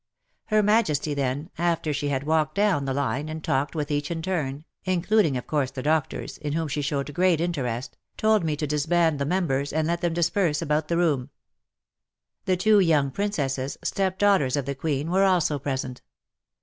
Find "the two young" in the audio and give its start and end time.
12.45-13.11